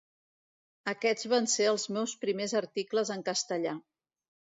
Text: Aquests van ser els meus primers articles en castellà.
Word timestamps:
Aquests 0.93 1.27
van 1.33 1.49
ser 1.55 1.67
els 1.71 1.85
meus 1.97 2.15
primers 2.23 2.55
articles 2.61 3.13
en 3.17 3.27
castellà. 3.29 3.75